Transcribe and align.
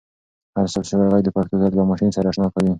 هر 0.55 0.67
ثبت 0.73 0.85
شوی 0.89 1.05
ږغ 1.11 1.21
د 1.25 1.29
پښتو 1.35 1.55
طرز 1.61 1.73
له 1.77 1.83
ماشین 1.91 2.09
سره 2.15 2.27
اشنا 2.31 2.47
کوي. 2.53 2.69